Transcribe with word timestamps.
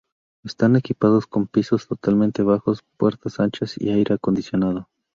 Están 0.43 0.75
equipados 0.75 1.27
con 1.27 1.45
pisos 1.45 1.87
totalmente 1.87 2.41
bajos, 2.41 2.83
puertas 2.97 3.39
anchas 3.39 3.75
y 3.79 3.89
aire 3.91 4.15
acondicionado. 4.15 4.89